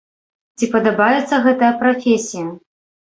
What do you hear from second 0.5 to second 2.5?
Ці падабаецца гэтая прафесія?